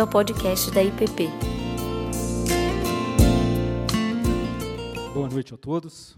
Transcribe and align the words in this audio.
bem-vindo 0.00 0.02
ao 0.02 0.08
podcast 0.08 0.70
da 0.70 0.82
IPP. 0.82 1.28
Boa 5.12 5.28
noite 5.28 5.54
a 5.54 5.58
todos. 5.58 6.16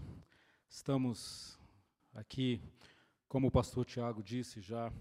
Estamos 0.69 1.59
aqui, 2.13 2.61
como 3.27 3.47
o 3.47 3.51
pastor 3.51 3.85
Tiago 3.85 4.23
disse, 4.23 4.61
já 4.61 4.91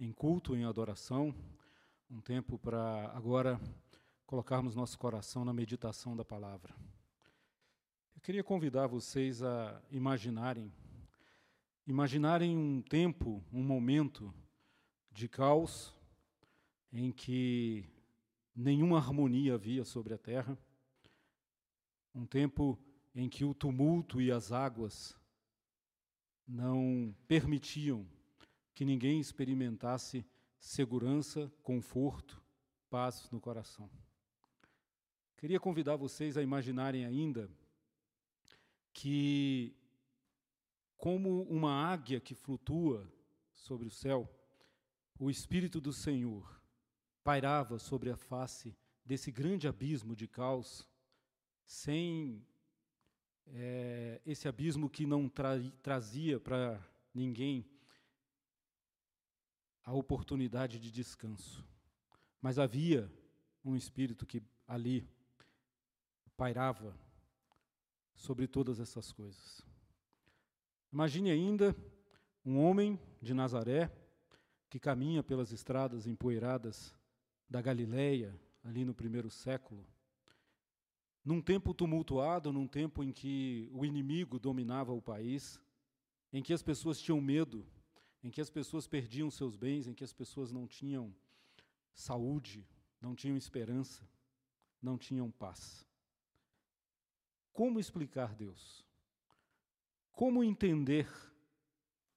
em 0.00 0.12
culto, 0.12 0.56
em 0.56 0.64
adoração, 0.64 1.34
um 2.10 2.20
tempo 2.20 2.58
para 2.58 3.12
agora 3.14 3.60
colocarmos 4.26 4.74
nosso 4.74 4.98
coração 4.98 5.44
na 5.44 5.52
meditação 5.52 6.16
da 6.16 6.24
palavra. 6.24 6.74
Eu 8.14 8.20
queria 8.20 8.42
convidar 8.42 8.88
vocês 8.88 9.42
a 9.42 9.80
imaginarem, 9.90 10.72
imaginarem 11.86 12.56
um 12.56 12.82
tempo, 12.82 13.44
um 13.52 13.62
momento 13.62 14.34
de 15.12 15.28
caos 15.28 15.94
em 16.92 17.12
que 17.12 17.95
nenhuma 18.56 18.96
harmonia 18.96 19.54
havia 19.54 19.84
sobre 19.84 20.14
a 20.14 20.18
terra, 20.18 20.58
um 22.14 22.24
tempo 22.24 22.78
em 23.14 23.28
que 23.28 23.44
o 23.44 23.52
tumulto 23.52 24.20
e 24.20 24.32
as 24.32 24.50
águas 24.50 25.14
não 26.48 27.14
permitiam 27.28 28.08
que 28.74 28.84
ninguém 28.84 29.20
experimentasse 29.20 30.24
segurança, 30.58 31.52
conforto, 31.62 32.42
paz 32.88 33.28
no 33.30 33.40
coração. 33.40 33.90
Queria 35.36 35.60
convidar 35.60 35.96
vocês 35.96 36.38
a 36.38 36.42
imaginarem 36.42 37.04
ainda 37.04 37.50
que, 38.92 39.76
como 40.96 41.42
uma 41.42 41.72
águia 41.72 42.20
que 42.20 42.34
flutua 42.34 43.06
sobre 43.54 43.86
o 43.86 43.90
céu, 43.90 44.30
o 45.18 45.30
Espírito 45.30 45.78
do 45.78 45.92
Senhor 45.92 46.55
pairava 47.26 47.76
sobre 47.76 48.08
a 48.08 48.16
face 48.16 48.72
desse 49.04 49.32
grande 49.32 49.66
abismo 49.66 50.14
de 50.14 50.28
caos, 50.28 50.88
sem 51.64 52.40
é, 53.48 54.20
esse 54.24 54.46
abismo 54.46 54.88
que 54.88 55.04
não 55.04 55.28
tra 55.28 55.58
trazia 55.82 56.38
para 56.38 56.80
ninguém 57.12 57.68
a 59.82 59.92
oportunidade 59.92 60.78
de 60.78 60.88
descanso. 60.88 61.66
Mas 62.40 62.60
havia 62.60 63.12
um 63.64 63.74
espírito 63.74 64.24
que 64.24 64.40
ali 64.64 65.04
pairava 66.36 66.96
sobre 68.14 68.46
todas 68.46 68.78
essas 68.78 69.10
coisas. 69.10 69.62
Imagine 70.92 71.32
ainda 71.32 71.74
um 72.44 72.60
homem 72.60 72.96
de 73.20 73.34
Nazaré 73.34 73.90
que 74.70 74.78
caminha 74.78 75.24
pelas 75.24 75.50
estradas 75.50 76.06
empoeiradas 76.06 76.94
da 77.48 77.60
Galileia, 77.60 78.38
ali 78.64 78.84
no 78.84 78.94
primeiro 78.94 79.30
século, 79.30 79.86
num 81.24 81.40
tempo 81.40 81.74
tumultuado, 81.74 82.52
num 82.52 82.66
tempo 82.66 83.02
em 83.02 83.12
que 83.12 83.68
o 83.72 83.84
inimigo 83.84 84.38
dominava 84.38 84.92
o 84.92 85.02
país, 85.02 85.60
em 86.32 86.42
que 86.42 86.52
as 86.52 86.62
pessoas 86.62 87.00
tinham 87.00 87.20
medo, 87.20 87.66
em 88.22 88.30
que 88.30 88.40
as 88.40 88.50
pessoas 88.50 88.86
perdiam 88.86 89.30
seus 89.30 89.56
bens, 89.56 89.86
em 89.86 89.94
que 89.94 90.04
as 90.04 90.12
pessoas 90.12 90.52
não 90.52 90.66
tinham 90.66 91.14
saúde, 91.94 92.66
não 93.00 93.14
tinham 93.14 93.36
esperança, 93.36 94.08
não 94.80 94.98
tinham 94.98 95.30
paz. 95.30 95.86
Como 97.52 97.80
explicar 97.80 98.34
Deus? 98.34 98.84
Como 100.12 100.44
entender 100.44 101.08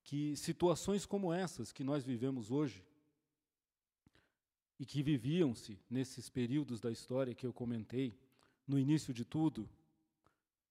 que 0.03 0.35
situações 0.35 1.05
como 1.05 1.31
essas 1.31 1.71
que 1.71 1.83
nós 1.83 2.03
vivemos 2.03 2.51
hoje 2.51 2.83
e 4.79 4.85
que 4.85 5.03
viviam-se 5.03 5.77
nesses 5.89 6.29
períodos 6.29 6.79
da 6.79 6.89
história 6.89 7.35
que 7.35 7.45
eu 7.45 7.51
comentei, 7.51 8.17
no 8.65 8.79
início 8.79 9.13
de 9.13 9.25
tudo, 9.25 9.69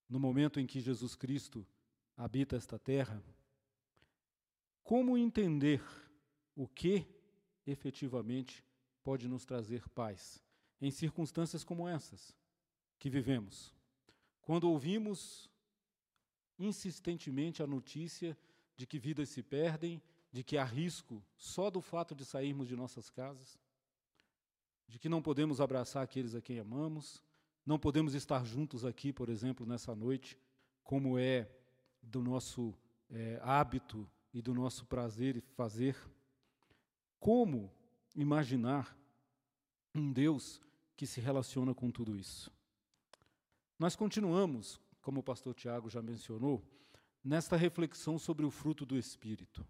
no 0.08 0.18
momento 0.18 0.58
em 0.58 0.66
que 0.66 0.80
Jesus 0.80 1.14
Cristo 1.14 1.66
habita 2.16 2.56
esta 2.56 2.78
terra, 2.78 3.22
como 4.82 5.18
entender 5.18 5.82
o 6.56 6.66
que 6.66 7.06
efetivamente 7.66 8.64
pode 9.04 9.28
nos 9.28 9.44
trazer 9.44 9.86
paz 9.90 10.42
em 10.80 10.90
circunstâncias 10.90 11.62
como 11.62 11.86
essas 11.86 12.34
que 12.98 13.10
vivemos? 13.10 13.74
Quando 14.40 14.70
ouvimos 14.70 15.50
insistentemente 16.58 17.62
a 17.62 17.66
notícia 17.66 18.36
de 18.74 18.86
que 18.86 18.98
vidas 18.98 19.28
se 19.28 19.42
perdem, 19.42 20.00
de 20.32 20.42
que 20.42 20.56
há 20.56 20.64
risco 20.64 21.22
só 21.36 21.68
do 21.68 21.80
fato 21.80 22.14
de 22.14 22.24
sairmos 22.24 22.66
de 22.66 22.74
nossas 22.74 23.10
casas, 23.10 23.58
de 24.88 24.98
que 24.98 25.08
não 25.08 25.20
podemos 25.20 25.60
abraçar 25.60 26.02
aqueles 26.02 26.34
a 26.34 26.40
quem 26.40 26.58
amamos, 26.58 27.22
não 27.64 27.78
podemos 27.78 28.14
estar 28.14 28.44
juntos 28.46 28.84
aqui, 28.84 29.12
por 29.12 29.28
exemplo, 29.28 29.66
nessa 29.66 29.94
noite, 29.94 30.38
como 30.82 31.18
é 31.18 31.50
do 32.02 32.22
nosso 32.22 32.74
é, 33.10 33.38
hábito 33.42 34.10
e 34.32 34.40
do 34.40 34.54
nosso 34.54 34.86
prazer 34.86 35.36
e 35.36 35.40
fazer. 35.40 35.96
Como 37.20 37.70
imaginar 38.16 38.96
um 39.94 40.10
Deus 40.10 40.60
que 40.96 41.06
se 41.06 41.20
relaciona 41.20 41.74
com 41.74 41.90
tudo 41.90 42.16
isso? 42.16 42.50
Nós 43.78 43.94
continuamos, 43.94 44.80
como 45.02 45.20
o 45.20 45.22
pastor 45.22 45.54
Tiago 45.54 45.90
já 45.90 46.00
mencionou, 46.00 46.64
nesta 47.22 47.56
reflexão 47.56 48.18
sobre 48.18 48.46
o 48.46 48.50
fruto 48.50 48.86
do 48.86 48.96
Espírito. 48.96 49.66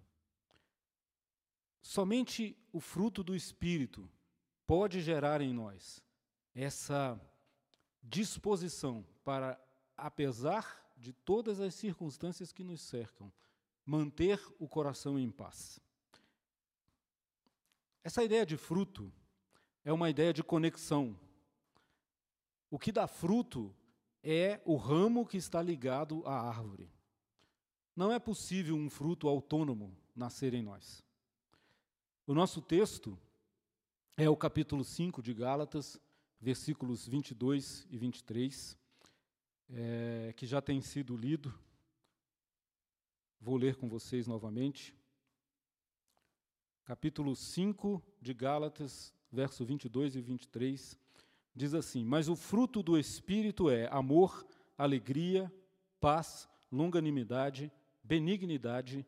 Somente 1.82 2.56
o 2.72 2.78
fruto 2.80 3.24
do 3.24 3.34
Espírito 3.34 4.08
pode 4.68 5.00
gerar 5.00 5.40
em 5.40 5.50
nós 5.50 6.04
essa 6.54 7.18
disposição 8.02 9.02
para, 9.24 9.58
apesar 9.96 10.86
de 10.94 11.10
todas 11.10 11.58
as 11.58 11.74
circunstâncias 11.74 12.52
que 12.52 12.62
nos 12.62 12.82
cercam, 12.82 13.32
manter 13.86 14.38
o 14.58 14.68
coração 14.68 15.18
em 15.18 15.30
paz. 15.30 15.80
Essa 18.04 18.22
ideia 18.22 18.44
de 18.44 18.58
fruto 18.58 19.10
é 19.86 19.92
uma 19.92 20.10
ideia 20.10 20.34
de 20.34 20.42
conexão. 20.42 21.18
O 22.70 22.78
que 22.78 22.92
dá 22.92 23.06
fruto 23.06 23.74
é 24.22 24.60
o 24.66 24.76
ramo 24.76 25.24
que 25.24 25.38
está 25.38 25.62
ligado 25.62 26.22
à 26.26 26.46
árvore. 26.46 26.92
Não 27.96 28.12
é 28.12 28.18
possível 28.18 28.76
um 28.76 28.90
fruto 28.90 29.28
autônomo 29.28 29.96
nascer 30.14 30.52
em 30.52 30.62
nós. 30.62 31.02
O 32.26 32.34
nosso 32.34 32.60
texto 32.60 33.18
é 34.20 34.28
o 34.28 34.36
capítulo 34.36 34.82
5 34.82 35.22
de 35.22 35.32
Gálatas, 35.32 35.96
versículos 36.40 37.06
22 37.06 37.86
e 37.88 37.96
23, 37.96 38.76
é, 39.70 40.34
que 40.36 40.44
já 40.44 40.60
tem 40.60 40.80
sido 40.80 41.16
lido. 41.16 41.56
Vou 43.40 43.56
ler 43.56 43.76
com 43.76 43.88
vocês 43.88 44.26
novamente. 44.26 44.92
Capítulo 46.84 47.36
5 47.36 48.02
de 48.20 48.34
Gálatas, 48.34 49.14
verso 49.30 49.64
22 49.64 50.16
e 50.16 50.20
23, 50.20 50.98
diz 51.54 51.72
assim: 51.72 52.04
Mas 52.04 52.28
o 52.28 52.34
fruto 52.34 52.82
do 52.82 52.98
Espírito 52.98 53.70
é 53.70 53.86
amor, 53.86 54.44
alegria, 54.76 55.52
paz, 56.00 56.48
longanimidade, 56.72 57.70
benignidade, 58.02 59.06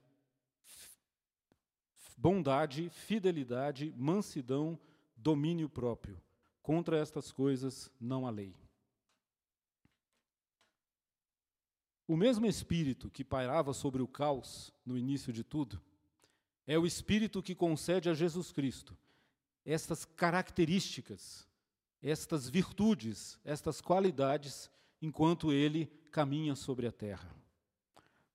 bondade, 2.16 2.88
fidelidade, 2.91 3.93
mansidão, 3.97 4.78
domínio 5.20 5.69
próprio. 5.69 6.20
Contra 6.62 6.98
estas 6.98 7.31
coisas 7.32 7.91
não 8.00 8.26
há 8.26 8.31
lei. 8.31 8.54
O 12.06 12.16
mesmo 12.16 12.47
espírito 12.47 13.10
que 13.10 13.25
pairava 13.25 13.72
sobre 13.72 14.03
o 14.03 14.08
caos 14.08 14.72
no 14.84 14.98
início 14.98 15.32
de 15.32 15.44
tudo, 15.44 15.81
é 16.67 16.78
o 16.78 16.87
espírito 16.87 17.43
que 17.43 17.55
concede 17.55 18.08
a 18.08 18.14
Jesus 18.14 18.52
Cristo 18.52 18.96
estas 19.64 20.05
características, 20.05 21.46
estas 22.02 22.49
virtudes, 22.49 23.38
estas 23.44 23.81
qualidades, 23.81 24.70
enquanto 25.02 25.52
ele 25.52 25.87
caminha 26.11 26.55
sobre 26.55 26.87
a 26.87 26.93
terra. 26.93 27.34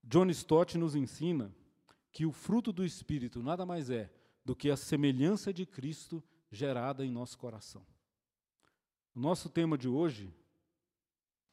John 0.03 0.29
Stott 0.29 0.77
nos 0.77 0.95
ensina 0.95 1.53
que 2.11 2.25
o 2.25 2.31
fruto 2.31 2.71
do 2.71 2.85
espírito 2.85 3.41
nada 3.41 3.65
mais 3.65 3.89
é 3.89 4.09
do 4.45 4.55
que 4.55 4.69
a 4.69 4.77
semelhança 4.77 5.51
de 5.51 5.65
Cristo 5.65 6.23
gerada 6.55 7.05
em 7.05 7.11
nosso 7.11 7.37
coração. 7.37 7.85
O 9.13 9.19
nosso 9.19 9.49
tema 9.49 9.77
de 9.77 9.87
hoje, 9.87 10.33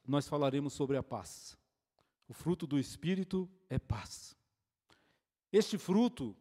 nós 0.06 0.26
falaremos 0.26 0.72
sobre 0.72 0.96
a 0.96 1.02
paz. 1.02 1.56
O 2.26 2.32
fruto 2.32 2.66
do 2.66 2.78
Espírito 2.78 3.48
é 3.68 3.78
paz. 3.78 4.36
Este 5.52 5.76
fruto, 5.76 6.34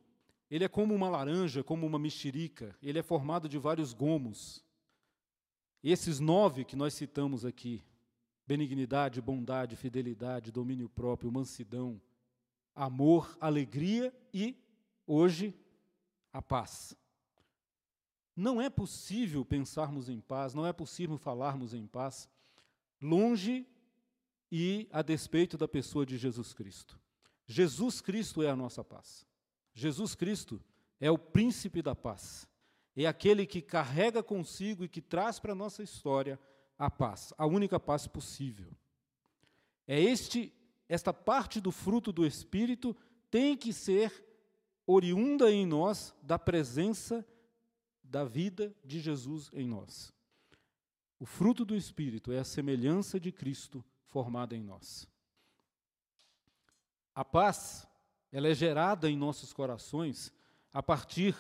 ele 0.50 0.64
é 0.64 0.70
como 0.70 0.96
uma 0.96 1.10
laranja, 1.10 1.64
como 1.64 1.86
uma 1.86 2.00
mexerica, 2.00 2.76
ele 2.82 2.98
é 2.98 3.04
formado 3.04 3.50
de 3.50 3.58
vários 3.58 3.94
gomos. 3.94 4.64
Esses 5.84 6.20
nove 6.20 6.64
que 6.64 6.76
nós 6.76 6.94
citamos 6.94 7.44
aqui, 7.44 7.84
benignidade, 8.48 9.22
bondade, 9.22 9.76
fidelidade, 9.76 10.52
domínio 10.52 10.88
próprio, 10.88 11.32
mansidão, 11.32 12.02
amor, 12.76 13.38
alegria 13.40 14.14
e, 14.34 14.56
hoje, 15.06 15.54
a 16.32 16.42
paz. 16.42 16.96
Não 18.36 18.62
é 18.62 18.70
possível 18.70 19.44
pensarmos 19.44 20.10
em 20.10 20.20
paz, 20.20 20.54
não 20.54 20.66
é 20.66 20.72
possível 20.74 21.18
falarmos 21.18 21.74
em 21.74 21.86
paz, 21.86 22.30
longe 23.02 23.68
e 24.52 24.88
a 24.92 25.02
despeito 25.02 25.58
da 25.58 25.68
pessoa 25.68 26.06
de 26.06 26.18
Jesus 26.18 26.54
Cristo. 26.54 27.00
Jesus 27.46 28.02
Cristo 28.02 28.42
é 28.42 28.50
a 28.50 28.56
nossa 28.56 28.84
paz. 28.84 29.26
Jesus 29.74 30.16
Cristo 30.16 30.62
é 31.00 31.10
o 31.10 31.18
príncipe 31.18 31.82
da 31.82 31.96
paz. 31.96 32.48
É 32.96 33.06
aquele 33.06 33.46
que 33.46 33.62
carrega 33.62 34.22
consigo 34.22 34.84
e 34.84 34.90
que 34.90 35.02
traz 35.02 35.40
para 35.40 35.54
a 35.54 35.56
nossa 35.56 35.82
história 35.82 36.40
a 36.78 36.90
paz, 36.90 37.34
a 37.38 37.46
única 37.46 37.80
paz 37.80 38.08
possível. 38.08 38.72
É 39.88 40.00
este 40.00 40.54
esta 40.88 41.14
parte 41.14 41.62
do 41.62 41.72
fruto 41.72 42.12
do 42.12 42.26
espírito 42.26 42.94
tem 43.30 43.56
que 43.56 43.72
ser 43.72 44.12
oriunda 44.86 45.50
em 45.50 45.66
nós 45.66 46.14
da 46.22 46.38
presença 46.38 47.26
da 48.12 48.26
vida 48.26 48.76
de 48.84 49.00
Jesus 49.00 49.50
em 49.54 49.66
nós. 49.66 50.14
O 51.18 51.26
fruto 51.26 51.64
do 51.64 51.74
espírito 51.74 52.34
é 52.34 52.40
a 52.40 52.44
semelhança 52.44 53.18
de 53.18 53.32
Cristo 53.32 53.84
formada 54.08 54.54
em 54.54 54.62
nós. 54.62 55.08
A 57.16 57.24
paz, 57.24 57.88
ela 58.30 58.50
é 58.50 58.54
gerada 58.54 59.10
em 59.10 59.16
nossos 59.16 59.54
corações 59.54 60.34
a 60.74 60.84
partir 60.84 61.38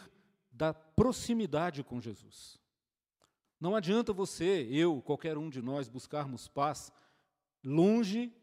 da 0.49 0.73
proximidade 0.73 1.83
com 1.83 1.99
Jesus. 1.99 2.57
Não 3.59 3.75
adianta 3.75 4.13
você, 4.13 4.65
eu, 4.71 5.01
qualquer 5.01 5.37
um 5.37 5.49
de 5.49 5.61
nós 5.61 5.89
buscarmos 5.89 6.47
paz 6.47 6.89
longe 7.61 8.33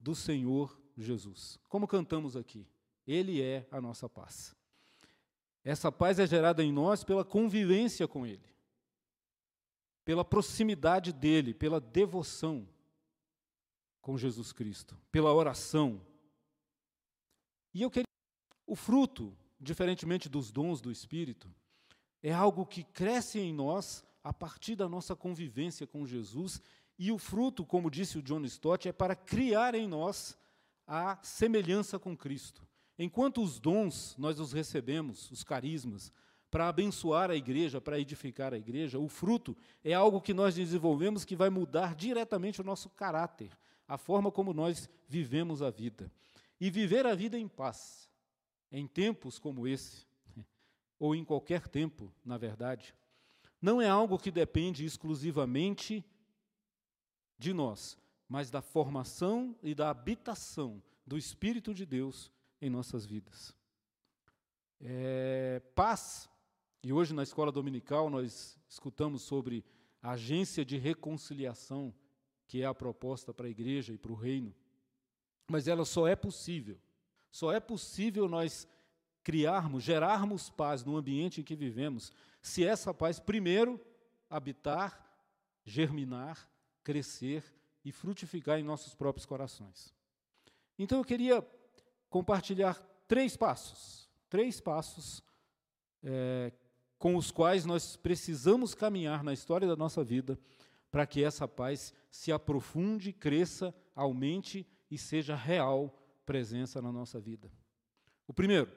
do 0.00 0.14
Senhor 0.14 0.80
Jesus. 0.96 1.58
Como 1.68 1.86
cantamos 1.86 2.34
aqui, 2.34 2.66
Ele 3.06 3.42
é 3.42 3.68
a 3.70 3.78
nossa 3.78 4.08
paz. 4.08 4.56
Essa 5.64 5.90
paz 5.90 6.18
é 6.18 6.26
gerada 6.26 6.62
em 6.62 6.70
nós 6.70 7.02
pela 7.02 7.24
convivência 7.24 8.06
com 8.06 8.26
Ele, 8.26 8.46
pela 10.04 10.24
proximidade 10.24 11.12
dEle, 11.12 11.54
pela 11.54 11.80
devoção 11.80 12.68
com 14.02 14.18
Jesus 14.18 14.52
Cristo, 14.52 15.00
pela 15.10 15.32
oração. 15.32 16.00
E 17.72 17.80
eu 17.80 17.90
queria. 17.90 18.04
O 18.66 18.76
fruto, 18.76 19.36
diferentemente 19.58 20.28
dos 20.28 20.52
dons 20.52 20.80
do 20.80 20.90
Espírito, 20.90 21.52
é 22.22 22.32
algo 22.32 22.66
que 22.66 22.84
cresce 22.84 23.38
em 23.38 23.52
nós 23.52 24.04
a 24.22 24.32
partir 24.32 24.76
da 24.76 24.88
nossa 24.88 25.14
convivência 25.14 25.86
com 25.86 26.06
Jesus, 26.06 26.62
e 26.98 27.12
o 27.12 27.18
fruto, 27.18 27.64
como 27.64 27.90
disse 27.90 28.16
o 28.16 28.22
John 28.22 28.42
Stott, 28.44 28.88
é 28.88 28.92
para 28.92 29.14
criar 29.14 29.74
em 29.74 29.86
nós 29.86 30.38
a 30.86 31.18
semelhança 31.22 31.98
com 31.98 32.16
Cristo. 32.16 32.66
Enquanto 32.98 33.42
os 33.42 33.58
dons 33.58 34.14
nós 34.16 34.38
os 34.38 34.52
recebemos, 34.52 35.30
os 35.30 35.42
carismas, 35.42 36.12
para 36.50 36.68
abençoar 36.68 37.30
a 37.30 37.34
igreja, 37.34 37.80
para 37.80 37.98
edificar 37.98 38.54
a 38.54 38.56
igreja, 38.56 38.98
o 38.98 39.08
fruto 39.08 39.56
é 39.82 39.92
algo 39.92 40.20
que 40.20 40.32
nós 40.32 40.54
desenvolvemos 40.54 41.24
que 41.24 41.34
vai 41.34 41.50
mudar 41.50 41.96
diretamente 41.96 42.60
o 42.60 42.64
nosso 42.64 42.88
caráter, 42.90 43.50
a 43.88 43.98
forma 43.98 44.30
como 44.30 44.54
nós 44.54 44.88
vivemos 45.08 45.62
a 45.62 45.70
vida. 45.70 46.12
E 46.60 46.70
viver 46.70 47.06
a 47.06 47.14
vida 47.14 47.36
em 47.36 47.48
paz, 47.48 48.08
em 48.70 48.86
tempos 48.86 49.36
como 49.36 49.66
esse, 49.66 50.06
ou 50.96 51.12
em 51.16 51.24
qualquer 51.24 51.66
tempo, 51.66 52.12
na 52.24 52.38
verdade, 52.38 52.94
não 53.60 53.82
é 53.82 53.88
algo 53.88 54.16
que 54.16 54.30
depende 54.30 54.84
exclusivamente 54.84 56.04
de 57.36 57.52
nós, 57.52 57.98
mas 58.28 58.48
da 58.48 58.62
formação 58.62 59.56
e 59.60 59.74
da 59.74 59.90
habitação 59.90 60.80
do 61.04 61.18
Espírito 61.18 61.74
de 61.74 61.84
Deus 61.84 62.30
em 62.64 62.70
nossas 62.70 63.04
vidas. 63.04 63.54
É, 64.80 65.60
paz, 65.74 66.30
e 66.82 66.94
hoje 66.94 67.12
na 67.12 67.22
escola 67.22 67.52
dominical 67.52 68.08
nós 68.08 68.58
escutamos 68.66 69.20
sobre 69.20 69.62
a 70.00 70.12
agência 70.12 70.64
de 70.64 70.78
reconciliação, 70.78 71.94
que 72.46 72.62
é 72.62 72.64
a 72.64 72.74
proposta 72.74 73.34
para 73.34 73.46
a 73.46 73.50
igreja 73.50 73.92
e 73.92 73.98
para 73.98 74.12
o 74.12 74.14
reino, 74.14 74.54
mas 75.46 75.68
ela 75.68 75.84
só 75.84 76.08
é 76.08 76.16
possível, 76.16 76.78
só 77.30 77.52
é 77.52 77.60
possível 77.60 78.26
nós 78.28 78.66
criarmos, 79.22 79.84
gerarmos 79.84 80.48
paz 80.48 80.82
no 80.82 80.96
ambiente 80.96 81.42
em 81.42 81.44
que 81.44 81.54
vivemos, 81.54 82.12
se 82.40 82.64
essa 82.64 82.94
paz 82.94 83.20
primeiro 83.20 83.78
habitar, 84.30 85.06
germinar, 85.66 86.48
crescer 86.82 87.44
e 87.84 87.92
frutificar 87.92 88.58
em 88.58 88.62
nossos 88.62 88.94
próprios 88.94 89.26
corações. 89.26 89.94
Então 90.78 90.98
eu 90.98 91.04
queria 91.04 91.46
compartilhar 92.14 92.80
três 93.08 93.36
passos, 93.36 94.08
três 94.30 94.60
passos 94.60 95.20
é, 96.00 96.52
com 96.96 97.16
os 97.16 97.32
quais 97.32 97.64
nós 97.64 97.96
precisamos 97.96 98.72
caminhar 98.72 99.24
na 99.24 99.32
história 99.32 99.66
da 99.66 99.74
nossa 99.74 100.04
vida 100.04 100.38
para 100.92 101.08
que 101.08 101.24
essa 101.24 101.48
paz 101.48 101.92
se 102.12 102.30
aprofunde, 102.30 103.12
cresça, 103.12 103.74
aumente 103.96 104.64
e 104.88 104.96
seja 104.96 105.34
real 105.34 105.92
presença 106.24 106.80
na 106.80 106.92
nossa 106.92 107.18
vida. 107.18 107.50
O 108.28 108.32
primeiro, 108.32 108.70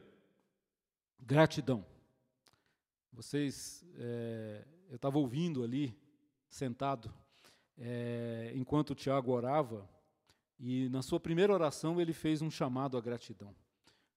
gratidão. 1.20 1.86
Vocês, 3.14 3.86
é, 4.00 4.66
eu 4.90 4.96
estava 4.96 5.20
ouvindo 5.20 5.64
ali, 5.64 5.96
sentado, 6.50 7.14
é, 7.78 8.52
enquanto 8.56 8.90
o 8.90 8.96
Tiago 8.96 9.32
orava, 9.32 9.88
e 10.60 10.90
na 10.90 11.02
sua 11.02 11.20
primeira 11.20 11.54
oração 11.54 12.02
ele 12.02 12.14
fez 12.14 12.42
um 12.42 12.50
chamado 12.50 12.98
à 12.98 13.02
gratidão. 13.02 13.56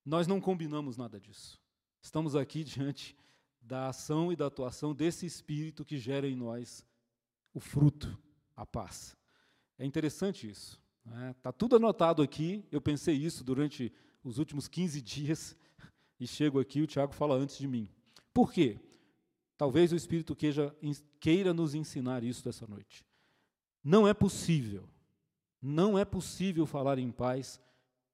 Nós 0.05 0.27
não 0.27 0.41
combinamos 0.41 0.97
nada 0.97 1.21
disso. 1.21 1.61
Estamos 2.01 2.35
aqui 2.35 2.65
diante 2.65 3.17
da 3.61 3.89
ação 3.89 4.33
e 4.33 4.37
da 4.37 4.47
atuação 4.47 4.95
desse 4.95 5.27
Espírito 5.27 5.85
que 5.85 5.99
gera 5.99 6.27
em 6.27 6.35
nós 6.35 6.85
o 7.53 7.61
fruto, 7.61 8.19
a 8.57 8.65
paz. 8.65 9.17
É 9.79 9.85
interessante 9.85 10.49
isso. 10.49 10.81
Está 11.05 11.51
né? 11.51 11.55
Tudo 11.57 11.77
anotado 11.77 12.23
aqui. 12.23 12.65
Eu 12.71 12.81
pensei 12.81 13.15
isso 13.15 13.45
durante 13.45 13.93
os 14.25 14.39
últimos 14.39 14.69
15 14.69 15.01
dias 15.03 15.57
e 16.19 16.27
chego 16.27 16.59
aqui 16.59 16.81
o 16.81 16.87
Tiago 16.87 17.13
fala 17.13 17.35
antes 17.35 17.59
de 17.59 17.67
mim. 17.67 17.89
Por 18.33 18.53
quê? 18.53 18.79
Talvez 19.57 19.93
o 19.93 19.97
Espírito 19.97 20.35
queira, 20.35 20.75
queira 21.19 21.53
nos 21.53 21.75
ensinar 21.75 22.25
isso 22.25 22.43
dessa 22.43 22.67
noite. 22.67 23.05
Não 23.85 24.09
é 24.09 24.15
possível 24.15 24.89
não 25.61 25.99
é 25.99 26.05
possível 26.05 26.67
falar 26.67 26.99
em 26.99 27.11
paz 27.11 27.61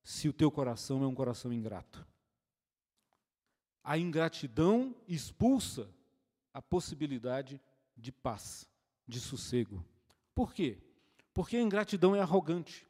se 0.03 0.29
o 0.29 0.33
teu 0.33 0.51
coração 0.51 1.03
é 1.03 1.07
um 1.07 1.15
coração 1.15 1.53
ingrato. 1.53 2.07
A 3.83 3.97
ingratidão 3.97 4.95
expulsa 5.07 5.89
a 6.53 6.61
possibilidade 6.61 7.61
de 7.97 8.11
paz, 8.11 8.69
de 9.07 9.21
sossego. 9.21 9.85
Por 10.35 10.53
quê? 10.53 10.79
Porque 11.33 11.57
a 11.57 11.63
ingratidão 11.63 12.17
é 12.17 12.21
arrogante. 12.21 12.87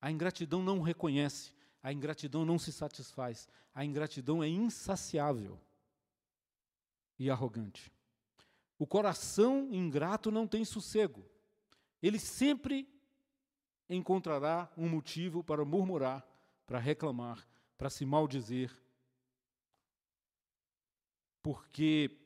A 0.00 0.10
ingratidão 0.10 0.62
não 0.62 0.80
reconhece, 0.80 1.52
a 1.82 1.92
ingratidão 1.92 2.44
não 2.44 2.58
se 2.58 2.72
satisfaz, 2.72 3.46
a 3.74 3.84
ingratidão 3.84 4.42
é 4.42 4.48
insaciável 4.48 5.60
e 7.18 7.30
arrogante. 7.30 7.92
O 8.78 8.86
coração 8.86 9.68
ingrato 9.70 10.30
não 10.30 10.46
tem 10.46 10.64
sossego. 10.64 11.22
Ele 12.02 12.18
sempre 12.18 12.88
encontrará 13.90 14.70
um 14.76 14.88
motivo 14.88 15.42
para 15.42 15.64
murmurar, 15.64 16.26
para 16.66 16.78
reclamar, 16.78 17.46
para 17.76 17.90
se 17.90 18.06
maldizer, 18.06 18.70
porque 21.42 22.16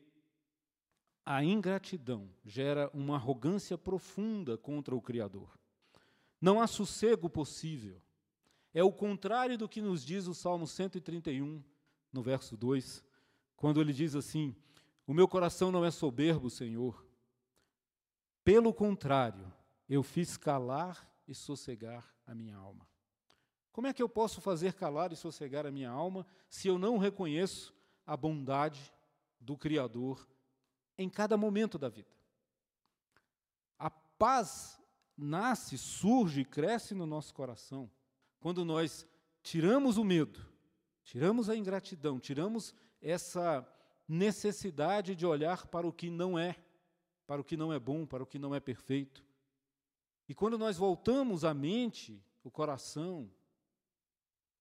a 1.25 1.43
ingratidão 1.43 2.29
gera 2.45 2.91
uma 2.93 3.17
arrogância 3.17 3.79
profunda 3.79 4.59
contra 4.59 4.95
o 4.95 5.01
Criador. 5.01 5.59
Não 6.41 6.61
há 6.61 6.67
sossego 6.67 7.31
possível. 7.31 8.03
É 8.75 8.83
o 8.85 8.93
contrário 8.93 9.57
do 9.57 9.69
que 9.69 9.81
nos 9.81 10.05
diz 10.05 10.27
o 10.27 10.35
Salmo 10.35 10.67
131, 10.67 11.63
no 12.13 12.23
verso 12.23 12.57
2, 12.57 13.03
quando 13.57 13.81
ele 13.81 13.93
diz 13.93 14.15
assim: 14.15 14.55
O 15.07 15.15
meu 15.15 15.27
coração 15.27 15.73
não 15.73 15.85
é 15.85 15.91
soberbo, 15.91 16.51
Senhor. 16.51 17.07
Pelo 18.45 18.75
contrário, 18.75 19.51
eu 19.89 20.03
fiz 20.03 20.37
calar 20.37 21.11
e 21.27 21.35
sossegar 21.35 22.15
a 22.27 22.35
minha 22.35 22.57
alma. 22.57 22.87
Como 23.73 23.87
é 23.87 23.93
que 23.93 24.03
eu 24.03 24.09
posso 24.09 24.41
fazer 24.41 24.75
calar 24.75 25.13
e 25.13 25.17
sossegar 25.17 25.67
a 25.67 25.71
minha 25.71 25.91
alma 25.91 26.27
se 26.49 26.69
eu 26.69 26.79
não 26.79 26.97
reconheço 26.97 27.75
a 28.07 28.17
bondade 28.17 28.93
do 29.41 29.57
Criador 29.57 30.29
em 30.97 31.09
cada 31.09 31.37
momento 31.37 31.79
da 31.79 31.89
vida? 31.89 32.15
A 33.79 33.91
paz 33.91 34.81
nasce, 35.17 35.77
surge 35.77 36.43
e 36.43 36.45
cresce 36.45 36.95
no 36.95 37.07
nosso 37.07 37.35
coração 37.35 37.91
quando 38.45 38.63
nós 38.63 39.07
tiramos 39.43 39.97
o 39.97 40.05
medo, 40.05 40.39
tiramos 41.03 41.49
a 41.49 41.57
ingratidão, 41.57 42.21
tiramos 42.21 42.75
essa 43.01 43.67
necessidade 44.07 45.17
de 45.17 45.25
olhar 45.25 45.67
para 45.67 45.87
o 45.87 45.93
que 45.93 46.11
não 46.11 46.39
é, 46.39 46.55
para 47.27 47.41
o 47.41 47.45
que 47.45 47.57
não 47.57 47.73
é 47.73 47.79
bom, 47.79 48.05
para 48.05 48.23
o 48.23 48.27
que 48.27 48.39
não 48.39 48.55
é 48.55 48.61
perfeito, 48.61 49.25
e 50.29 50.35
quando 50.35 50.57
nós 50.57 50.77
voltamos 50.77 51.45
a 51.45 51.53
mente, 51.53 52.23
o 52.43 52.51
coração, 52.51 53.31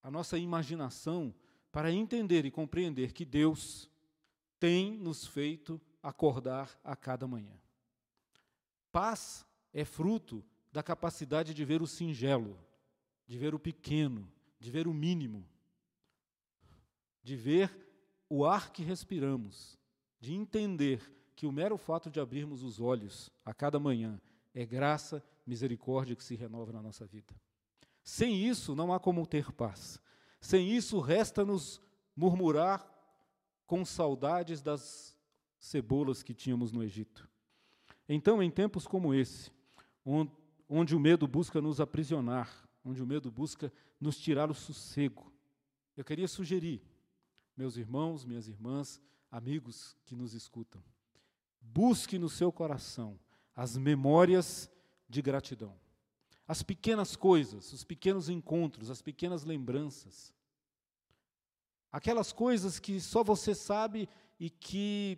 a 0.01 0.11
nossa 0.11 0.37
imaginação, 0.37 1.33
para 1.71 1.91
entender 1.91 2.45
e 2.45 2.51
compreender 2.51 3.13
que 3.13 3.25
Deus 3.25 3.89
tem 4.59 4.91
nos 4.97 5.25
feito 5.25 5.81
acordar 6.01 6.79
a 6.83 6.95
cada 6.95 7.27
manhã. 7.27 7.57
Paz 8.91 9.45
é 9.73 9.85
fruto 9.85 10.43
da 10.71 10.83
capacidade 10.83 11.53
de 11.53 11.65
ver 11.65 11.81
o 11.81 11.87
singelo, 11.87 12.59
de 13.25 13.37
ver 13.37 13.55
o 13.55 13.59
pequeno, 13.59 14.31
de 14.59 14.69
ver 14.69 14.87
o 14.87 14.93
mínimo, 14.93 15.47
de 17.23 17.35
ver 17.35 17.71
o 18.29 18.45
ar 18.45 18.71
que 18.71 18.83
respiramos, 18.83 19.77
de 20.19 20.33
entender 20.33 21.11
que 21.35 21.47
o 21.47 21.51
mero 21.51 21.77
fato 21.77 22.09
de 22.09 22.19
abrirmos 22.19 22.63
os 22.63 22.79
olhos 22.79 23.31
a 23.43 23.53
cada 23.53 23.79
manhã 23.79 24.21
é 24.53 24.65
graça, 24.65 25.23
misericórdia 25.45 26.15
que 26.15 26.23
se 26.23 26.35
renova 26.35 26.71
na 26.71 26.81
nossa 26.81 27.05
vida. 27.05 27.33
Sem 28.03 28.45
isso, 28.47 28.75
não 28.75 28.93
há 28.93 28.99
como 28.99 29.25
ter 29.25 29.51
paz. 29.51 29.99
Sem 30.39 30.69
isso, 30.71 30.99
resta-nos 30.99 31.81
murmurar 32.15 32.85
com 33.65 33.83
saudades 33.85 34.61
das 34.61 35.17
cebolas 35.57 36.21
que 36.21 36.33
tínhamos 36.33 36.71
no 36.71 36.83
Egito. 36.83 37.27
Então, 38.07 38.43
em 38.43 38.51
tempos 38.51 38.85
como 38.85 39.13
esse, 39.13 39.49
onde 40.69 40.95
o 40.95 40.99
medo 40.99 41.27
busca 41.27 41.61
nos 41.61 41.79
aprisionar, 41.79 42.67
onde 42.83 43.01
o 43.01 43.05
medo 43.05 43.31
busca 43.31 43.71
nos 43.99 44.17
tirar 44.17 44.51
o 44.51 44.53
sossego, 44.53 45.31
eu 45.95 46.03
queria 46.03 46.27
sugerir, 46.27 46.81
meus 47.55 47.77
irmãos, 47.77 48.25
minhas 48.25 48.47
irmãs, 48.47 48.99
amigos 49.31 49.95
que 50.05 50.15
nos 50.15 50.33
escutam, 50.33 50.83
busque 51.61 52.19
no 52.19 52.27
seu 52.27 52.51
coração 52.51 53.17
as 53.55 53.77
memórias 53.77 54.69
de 55.07 55.21
gratidão. 55.21 55.77
As 56.47 56.61
pequenas 56.61 57.15
coisas, 57.15 57.71
os 57.71 57.83
pequenos 57.83 58.29
encontros, 58.29 58.89
as 58.89 59.01
pequenas 59.01 59.43
lembranças. 59.43 60.33
Aquelas 61.91 62.33
coisas 62.33 62.79
que 62.79 62.99
só 62.99 63.23
você 63.23 63.53
sabe 63.55 64.09
e 64.39 64.49
que 64.49 65.17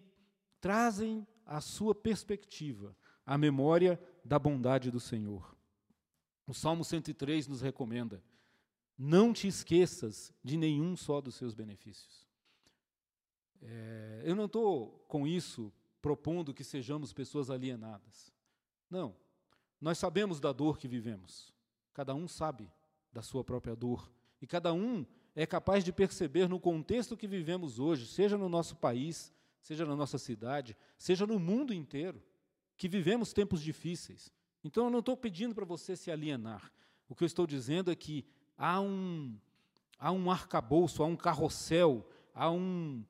trazem 0.60 1.26
a 1.46 1.62
sua 1.62 1.96
perspectiva, 1.96 2.96
a 3.26 3.38
memória 3.38 4.00
da 4.24 4.38
bondade 4.38 4.92
do 4.92 5.00
Senhor. 5.00 5.56
O 6.46 6.54
Salmo 6.54 6.84
103 6.84 7.48
nos 7.48 7.62
recomenda: 7.62 8.24
não 8.98 9.34
te 9.34 9.48
esqueças 9.48 10.34
de 10.44 10.58
nenhum 10.58 10.96
só 10.96 11.20
dos 11.22 11.36
seus 11.36 11.54
benefícios. 11.54 12.28
É, 13.62 14.22
eu 14.26 14.36
não 14.36 14.46
estou 14.46 15.04
com 15.08 15.26
isso 15.26 15.74
propondo 16.06 16.54
que 16.54 16.64
sejamos 16.64 17.12
pessoas 17.12 17.50
alienadas. 17.50 18.32
Não. 18.88 19.16
Nós 19.82 19.98
sabemos 19.98 20.40
da 20.40 20.52
dor 20.52 20.78
que 20.78 20.88
vivemos. 20.88 21.52
Cada 21.96 22.14
um 22.14 22.28
sabe 22.28 22.72
da 23.12 23.24
sua 23.24 23.44
própria 23.44 23.76
dor. 23.76 24.08
E 24.40 24.46
cada 24.46 24.72
um 24.72 25.04
é 25.36 25.48
capaz 25.48 25.84
de 25.84 25.92
perceber 25.92 26.48
no 26.48 26.60
contexto 26.60 27.18
que 27.18 27.26
vivemos 27.26 27.80
hoje, 27.80 28.06
seja 28.06 28.38
no 28.38 28.48
nosso 28.48 28.76
país, 28.76 29.34
seja 29.60 29.84
na 29.84 29.96
nossa 29.96 30.20
cidade, 30.20 30.78
seja 30.96 31.26
no 31.26 31.40
mundo 31.40 31.74
inteiro, 31.74 32.22
que 32.78 32.88
vivemos 32.88 33.34
tempos 33.34 33.60
difíceis. 33.60 34.32
Então 34.64 34.86
eu 34.86 34.92
não 34.92 35.00
estou 35.00 35.18
pedindo 35.18 35.56
para 35.56 35.66
você 35.66 35.96
se 35.96 36.12
alienar. 36.12 36.72
O 37.10 37.16
que 37.16 37.24
eu 37.24 37.28
estou 37.28 37.48
dizendo 37.48 37.90
é 37.90 37.96
que 37.96 38.24
há 38.56 38.80
um, 38.80 39.36
há 39.98 40.12
um 40.12 40.30
arcabouço, 40.30 41.02
há 41.02 41.08
um 41.08 41.16
carrossel, 41.16 42.08
há 42.32 42.52
um, 42.52 43.04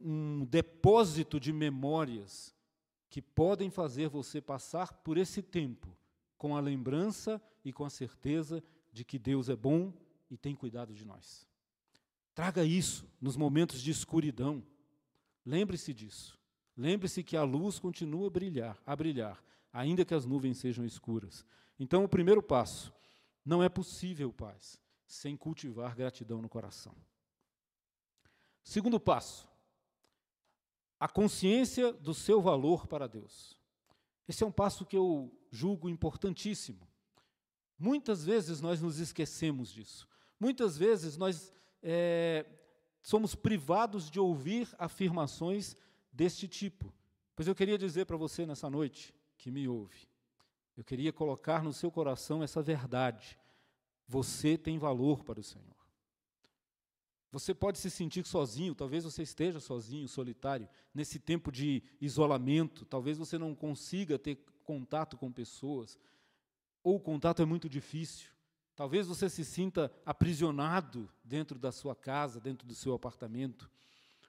um 0.00 0.44
depósito 0.44 1.38
de 1.38 1.52
memórias 1.52 2.54
que 3.08 3.20
podem 3.20 3.70
fazer 3.70 4.08
você 4.08 4.40
passar 4.40 4.92
por 4.92 5.18
esse 5.18 5.42
tempo 5.42 5.88
com 6.38 6.56
a 6.56 6.60
lembrança 6.60 7.42
e 7.64 7.72
com 7.72 7.84
a 7.84 7.90
certeza 7.90 8.62
de 8.92 9.04
que 9.04 9.18
Deus 9.18 9.48
é 9.48 9.56
bom 9.56 9.92
e 10.30 10.38
tem 10.38 10.54
cuidado 10.54 10.94
de 10.94 11.04
nós. 11.04 11.46
Traga 12.34 12.64
isso 12.64 13.06
nos 13.20 13.36
momentos 13.36 13.82
de 13.82 13.90
escuridão. 13.90 14.62
Lembre-se 15.44 15.92
disso. 15.92 16.38
Lembre-se 16.76 17.22
que 17.22 17.36
a 17.36 17.42
luz 17.42 17.78
continua 17.78 18.28
a 18.28 18.30
brilhar, 18.30 18.80
a 18.86 18.96
brilhar, 18.96 19.42
ainda 19.72 20.04
que 20.04 20.14
as 20.14 20.24
nuvens 20.24 20.58
sejam 20.58 20.84
escuras. 20.84 21.44
Então, 21.78 22.04
o 22.04 22.08
primeiro 22.08 22.42
passo, 22.42 22.92
não 23.44 23.62
é 23.62 23.68
possível 23.68 24.32
paz 24.32 24.80
sem 25.06 25.36
cultivar 25.36 25.96
gratidão 25.96 26.40
no 26.40 26.48
coração. 26.48 26.94
Segundo 28.62 29.00
passo, 29.00 29.49
a 31.00 31.08
consciência 31.08 31.94
do 31.94 32.12
seu 32.12 32.42
valor 32.42 32.86
para 32.86 33.08
Deus. 33.08 33.58
Esse 34.28 34.44
é 34.44 34.46
um 34.46 34.52
passo 34.52 34.84
que 34.84 34.96
eu 34.96 35.34
julgo 35.50 35.88
importantíssimo. 35.88 36.86
Muitas 37.78 38.22
vezes 38.22 38.60
nós 38.60 38.82
nos 38.82 38.98
esquecemos 38.98 39.72
disso. 39.72 40.06
Muitas 40.38 40.76
vezes 40.76 41.16
nós 41.16 41.50
é, 41.82 42.44
somos 43.02 43.34
privados 43.34 44.10
de 44.10 44.20
ouvir 44.20 44.68
afirmações 44.78 45.74
deste 46.12 46.46
tipo. 46.46 46.92
Pois 47.34 47.48
eu 47.48 47.54
queria 47.54 47.78
dizer 47.78 48.04
para 48.04 48.18
você 48.18 48.44
nessa 48.44 48.68
noite 48.68 49.14
que 49.38 49.50
me 49.50 49.66
ouve, 49.66 50.06
eu 50.76 50.84
queria 50.84 51.12
colocar 51.12 51.64
no 51.64 51.72
seu 51.72 51.90
coração 51.90 52.42
essa 52.42 52.60
verdade. 52.60 53.38
Você 54.06 54.58
tem 54.58 54.78
valor 54.78 55.24
para 55.24 55.40
o 55.40 55.42
Senhor. 55.42 55.69
Você 57.32 57.54
pode 57.54 57.78
se 57.78 57.88
sentir 57.88 58.26
sozinho, 58.26 58.74
talvez 58.74 59.04
você 59.04 59.22
esteja 59.22 59.60
sozinho, 59.60 60.08
solitário, 60.08 60.68
nesse 60.92 61.18
tempo 61.18 61.52
de 61.52 61.82
isolamento, 62.00 62.84
talvez 62.84 63.16
você 63.16 63.38
não 63.38 63.54
consiga 63.54 64.18
ter 64.18 64.44
contato 64.64 65.16
com 65.16 65.30
pessoas, 65.30 65.98
ou 66.82 66.96
o 66.96 67.00
contato 67.00 67.40
é 67.40 67.44
muito 67.44 67.68
difícil. 67.68 68.30
Talvez 68.74 69.06
você 69.06 69.28
se 69.28 69.44
sinta 69.44 69.92
aprisionado 70.04 71.08
dentro 71.22 71.58
da 71.58 71.70
sua 71.70 71.94
casa, 71.94 72.40
dentro 72.40 72.66
do 72.66 72.74
seu 72.74 72.94
apartamento. 72.94 73.70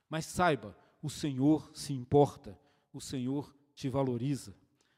Mas 0.10 0.26
saiba, 0.26 0.78
o 1.02 1.10
Senhor 1.10 1.72
se 1.74 1.94
importa, 1.94 2.60
o 2.92 3.00
Senhor 3.00 3.56
te 3.74 3.90
valoriza. 3.90 4.54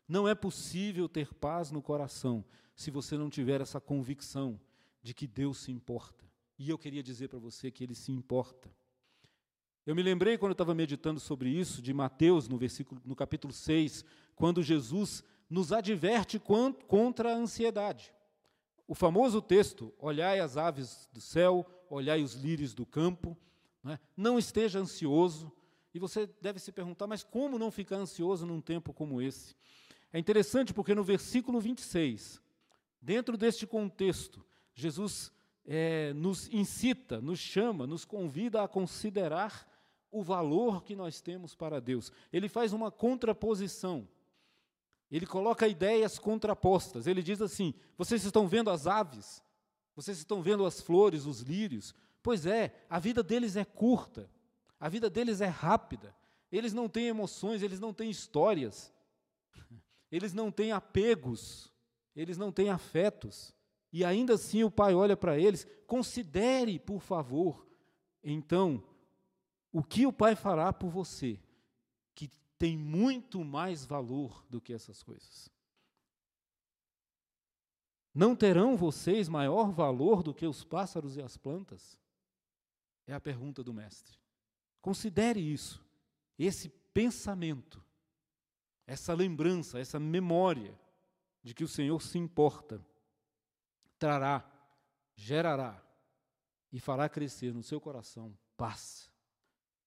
Não 0.08 0.28
é 0.28 0.36
possível 0.36 1.08
ter 1.08 1.34
paz 1.34 1.72
no 1.72 1.82
coração 1.82 2.44
se 2.76 2.92
você 2.92 3.16
não 3.16 3.30
tiver 3.30 3.62
essa 3.62 3.80
convicção 3.80 4.60
de 5.02 5.14
que 5.14 5.28
Deus 5.28 5.60
se 5.60 5.72
importa. 5.72 6.26
E 6.64 6.70
eu 6.70 6.78
queria 6.78 7.04
dizer 7.04 7.28
para 7.28 7.38
você 7.38 7.70
que 7.70 7.84
ele 7.84 7.94
se 7.94 8.10
importa. 8.10 8.74
Eu 9.86 9.94
me 9.94 10.02
lembrei 10.02 10.38
quando 10.38 10.52
eu 10.52 10.54
estava 10.54 10.74
meditando 10.74 11.20
sobre 11.20 11.50
isso 11.50 11.82
de 11.82 11.94
Mateus 11.94 12.48
no 12.48 12.58
versículo 12.58 13.02
no 13.04 13.18
capítulo 13.18 13.52
6, 13.52 14.06
quando 14.34 14.64
Jesus 14.64 15.26
nos 15.50 15.74
adverte 15.74 16.42
contra 16.88 17.34
a 17.34 17.36
ansiedade. 17.36 18.14
O 18.88 18.96
famoso 18.96 19.42
texto: 19.42 19.94
olhai 20.00 20.40
as 20.40 20.56
aves 20.56 21.10
do 21.12 21.20
céu, 21.20 21.70
olhai 21.90 22.24
os 22.24 22.34
lírios 22.34 22.74
do 22.74 22.86
campo, 22.86 23.38
não, 23.84 23.92
é? 23.92 24.00
não 24.16 24.40
esteja 24.40 24.80
ansioso. 24.80 25.52
E 25.94 26.00
você 26.00 26.30
deve 26.40 26.60
se 26.60 26.72
perguntar, 26.72 27.08
mas 27.08 27.26
como 27.26 27.60
não 27.60 27.72
ficar 27.72 27.98
ansioso 27.98 28.46
num 28.46 28.62
tempo 28.62 28.94
como 28.94 29.22
esse? 29.22 29.54
É 30.14 30.18
interessante 30.18 30.74
porque 30.74 30.96
no 30.96 31.04
versículo 31.04 31.60
26, 31.60 32.42
dentro 33.02 33.36
deste 33.36 33.68
contexto, 33.68 34.46
Jesus 34.74 35.30
é, 35.66 36.14
nos 36.14 36.48
incita, 36.50 37.22
nos 37.22 37.40
chama, 37.40 37.88
nos 37.88 38.06
convida 38.06 38.64
a 38.64 38.68
considerar 38.68 39.68
o 40.12 40.22
valor 40.22 40.84
que 40.84 40.96
nós 40.96 41.22
temos 41.22 41.56
para 41.56 41.80
Deus. 41.80 42.12
Ele 42.32 42.48
faz 42.48 42.74
uma 42.74 42.92
contraposição. 42.92 44.08
Ele 45.10 45.26
coloca 45.26 45.68
ideias 45.68 46.20
contrapostas. 46.20 47.08
Ele 47.08 47.24
diz 47.24 47.42
assim: 47.42 47.74
vocês 47.98 48.24
estão 48.24 48.48
vendo 48.48 48.70
as 48.70 48.88
aves? 48.88 49.44
Vocês 49.96 50.18
estão 50.18 50.42
vendo 50.42 50.66
as 50.66 50.82
flores, 50.82 51.26
os 51.26 51.42
lírios? 51.42 51.94
Pois 52.22 52.46
é, 52.46 52.74
a 52.90 53.00
vida 53.00 53.22
deles 53.22 53.56
é 53.56 53.66
curta, 53.66 54.30
a 54.80 54.90
vida 54.90 55.10
deles 55.10 55.42
é 55.42 55.48
rápida. 55.48 56.16
Eles 56.52 56.74
não 56.74 56.88
têm 56.88 57.08
emoções, 57.08 57.62
eles 57.64 57.80
não 57.80 57.94
têm 57.94 58.10
histórias, 58.10 58.94
eles 60.12 60.34
não 60.34 60.52
têm 60.52 60.72
apegos, 60.72 61.72
eles 62.16 62.38
não 62.38 62.52
têm 62.52 62.70
afetos. 62.70 63.54
E 63.94 64.04
ainda 64.04 64.34
assim 64.34 64.64
o 64.64 64.72
pai 64.72 64.96
olha 64.96 65.16
para 65.16 65.38
eles, 65.38 65.68
considere, 65.86 66.80
por 66.80 67.00
favor, 67.00 67.64
então, 68.24 68.84
o 69.72 69.84
que 69.84 70.08
o 70.08 70.12
pai 70.12 70.36
fará 70.36 70.74
por 70.74 70.90
você, 70.90 71.40
que 72.16 72.28
tem 72.58 72.76
muito 72.76 73.46
mais 73.46 73.86
valor 73.86 74.44
do 74.50 74.60
que 74.60 74.74
essas 74.74 75.04
coisas. 75.04 75.48
Não 78.12 78.36
terão 78.36 78.76
vocês 78.76 79.30
maior 79.30 79.72
valor 79.72 80.24
do 80.24 80.34
que 80.34 80.48
os 80.48 80.64
pássaros 80.64 81.16
e 81.16 81.22
as 81.22 81.38
plantas? 81.38 82.00
É 83.06 83.14
a 83.14 83.22
pergunta 83.22 83.64
do 83.64 83.74
mestre. 83.74 84.18
Considere 84.82 85.40
isso, 85.40 85.86
esse 86.38 86.68
pensamento, 86.68 87.84
essa 88.88 89.14
lembrança, 89.14 89.78
essa 89.78 90.00
memória 90.00 90.80
de 91.44 91.54
que 91.54 91.64
o 91.64 91.68
Senhor 91.68 92.02
se 92.02 92.18
importa 92.18 92.84
trará, 94.04 94.44
gerará 95.16 95.82
e 96.70 96.78
fará 96.78 97.08
crescer 97.08 97.54
no 97.54 97.64
seu 97.64 97.80
coração 97.80 98.38
paz. 98.58 99.10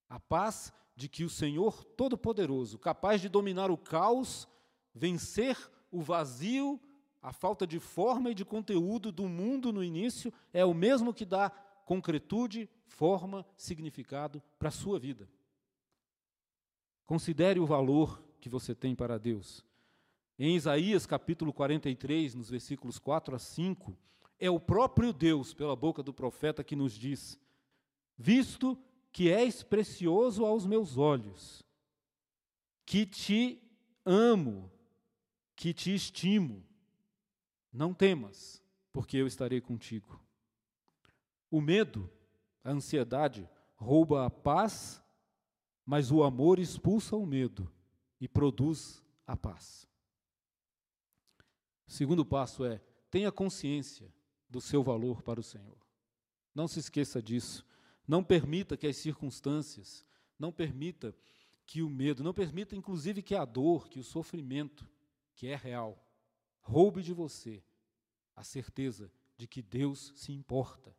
A 0.08 0.18
paz 0.18 0.72
de 0.94 1.06
que 1.06 1.22
o 1.22 1.28
Senhor 1.28 1.84
Todo-Poderoso, 1.84 2.78
capaz 2.78 3.20
de 3.20 3.28
dominar 3.28 3.70
o 3.70 3.76
caos, 3.76 4.48
vencer 4.94 5.58
o 5.90 6.00
vazio, 6.00 6.80
a 7.20 7.30
falta 7.30 7.66
de 7.66 7.78
forma 7.78 8.30
e 8.30 8.34
de 8.34 8.42
conteúdo 8.42 9.12
do 9.12 9.28
mundo 9.28 9.70
no 9.70 9.84
início, 9.84 10.32
é 10.50 10.64
o 10.64 10.72
mesmo 10.72 11.12
que 11.12 11.26
dá 11.26 11.50
concretude, 11.84 12.70
forma, 12.86 13.44
significado 13.54 14.42
para 14.58 14.70
a 14.70 14.72
sua 14.72 14.98
vida. 14.98 15.28
Considere 17.04 17.60
o 17.60 17.66
valor 17.66 18.24
que 18.40 18.48
você 18.48 18.74
tem 18.74 18.94
para 18.94 19.18
Deus. 19.18 19.62
Em 20.38 20.54
Isaías 20.54 21.06
capítulo 21.06 21.52
43, 21.52 22.34
nos 22.34 22.50
versículos 22.50 22.98
4 22.98 23.36
a 23.36 23.38
5, 23.38 23.96
é 24.38 24.50
o 24.50 24.60
próprio 24.60 25.12
Deus, 25.12 25.54
pela 25.54 25.74
boca 25.74 26.02
do 26.02 26.12
profeta, 26.12 26.62
que 26.62 26.76
nos 26.76 26.92
diz: 26.92 27.40
Visto 28.18 28.78
que 29.10 29.30
és 29.30 29.62
precioso 29.62 30.44
aos 30.44 30.66
meus 30.66 30.98
olhos, 30.98 31.64
que 32.84 33.06
te 33.06 33.62
amo, 34.04 34.70
que 35.54 35.72
te 35.72 35.94
estimo, 35.94 36.62
não 37.72 37.94
temas, 37.94 38.62
porque 38.92 39.16
eu 39.16 39.26
estarei 39.26 39.62
contigo. 39.62 40.20
O 41.50 41.62
medo, 41.62 42.10
a 42.62 42.72
ansiedade, 42.72 43.48
rouba 43.74 44.26
a 44.26 44.30
paz, 44.30 45.02
mas 45.84 46.10
o 46.10 46.22
amor 46.22 46.58
expulsa 46.58 47.16
o 47.16 47.24
medo 47.24 47.72
e 48.20 48.28
produz 48.28 49.02
a 49.26 49.34
paz. 49.34 49.88
O 51.86 51.90
segundo 51.90 52.24
passo 52.24 52.64
é: 52.64 52.80
tenha 53.10 53.30
consciência 53.30 54.12
do 54.48 54.60
seu 54.60 54.82
valor 54.82 55.22
para 55.22 55.40
o 55.40 55.42
Senhor. 55.42 55.78
Não 56.54 56.66
se 56.66 56.78
esqueça 56.78 57.22
disso. 57.22 57.64
Não 58.06 58.22
permita 58.22 58.76
que 58.76 58.86
as 58.86 58.96
circunstâncias, 58.96 60.04
não 60.38 60.52
permita 60.52 61.14
que 61.66 61.82
o 61.82 61.90
medo, 61.90 62.22
não 62.22 62.32
permita 62.32 62.76
inclusive 62.76 63.20
que 63.22 63.34
a 63.34 63.44
dor, 63.44 63.88
que 63.88 63.98
o 63.98 64.04
sofrimento, 64.04 64.88
que 65.34 65.48
é 65.48 65.56
real, 65.56 66.00
roube 66.60 67.02
de 67.02 67.12
você 67.12 67.62
a 68.34 68.44
certeza 68.44 69.10
de 69.36 69.46
que 69.48 69.60
Deus 69.60 70.12
se 70.14 70.32
importa, 70.32 70.96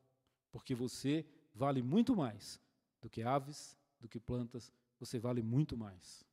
porque 0.51 0.75
você 0.75 1.25
vale 1.53 1.81
muito 1.81 2.15
mais 2.15 2.59
do 3.01 3.09
que 3.09 3.23
aves, 3.23 3.77
do 3.99 4.09
que 4.09 4.19
plantas, 4.19 4.71
você 4.99 5.17
vale 5.17 5.41
muito 5.41 5.77
mais. 5.77 6.25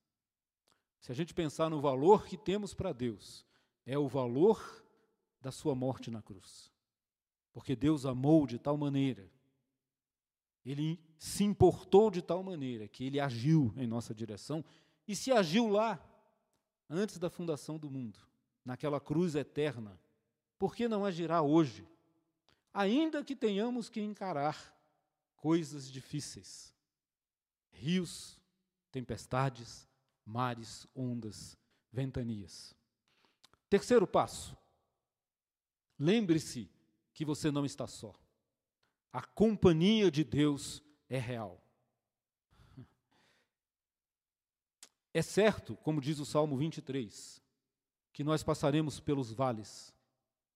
Se 1.01 1.13
a 1.13 1.15
gente 1.15 1.33
pensar 1.33 1.71
no 1.71 1.81
valor 1.81 2.27
que 2.27 2.37
temos 2.37 2.75
para 2.75 2.93
Deus, 2.93 3.47
é 3.87 3.99
o 3.99 4.09
valor 4.09 4.85
da 5.41 5.51
sua 5.51 5.75
morte 5.75 6.11
na 6.11 6.23
cruz. 6.23 6.73
Porque 7.53 7.77
Deus 7.77 8.07
amou 8.07 8.47
de 8.47 8.59
tal 8.59 8.77
maneira 8.77 9.31
ele 10.65 10.99
se 11.19 11.45
importou 11.45 12.11
de 12.11 12.23
tal 12.23 12.43
maneira 12.43 12.89
que 12.89 13.05
ele 13.05 13.21
agiu 13.21 13.73
em 13.77 13.87
nossa 13.87 14.15
direção, 14.15 14.65
e 15.07 15.15
se 15.15 15.31
agiu 15.31 15.69
lá, 15.69 16.03
antes 16.89 17.19
da 17.19 17.29
fundação 17.29 17.79
do 17.79 17.91
mundo, 17.91 18.19
naquela 18.65 18.99
cruz 18.99 19.35
eterna, 19.35 20.01
por 20.59 20.75
que 20.75 20.89
não 20.89 21.05
agirá 21.05 21.43
hoje? 21.43 21.87
Ainda 22.73 23.23
que 23.23 23.37
tenhamos 23.37 23.91
que 23.91 24.01
encarar 24.01 24.75
coisas 25.37 25.91
difíceis, 25.91 26.75
rios, 27.71 28.41
tempestades, 28.91 29.87
mares, 30.25 30.87
ondas, 30.95 31.59
ventanias. 31.93 32.75
Terceiro 33.75 34.07
passo, 34.07 34.57
lembre-se 35.99 36.71
que 37.13 37.25
você 37.25 37.51
não 37.51 37.67
está 37.67 37.89
só 37.89 38.15
a 39.13 39.21
companhia 39.21 40.13
de 40.13 40.23
Deus 40.23 40.81
é 41.09 41.19
real. 41.19 41.61
É 45.13 45.23
certo, 45.23 45.77
como 45.79 46.01
diz 46.01 46.21
o 46.21 46.25
Salmo 46.25 46.57
23, 46.57 47.43
que 48.13 48.23
nós 48.23 48.45
passaremos 48.45 49.01
pelos 49.01 49.33
vales, 49.33 49.93